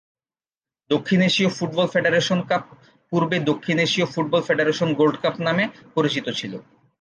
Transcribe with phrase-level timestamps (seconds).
[0.89, 2.63] দক্ষিণ এশীয় football federation cup
[3.11, 6.53] পূর্বে "দক্ষিণ এশীয় ফুটবল ফেডারেশন গোল্ড কাপ" নামে পরিচিত ছিল।